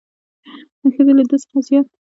ښځې 0.93 1.11
له 1.17 1.23
دې 1.29 1.37
څخه 1.43 1.57
زیات 1.65 1.87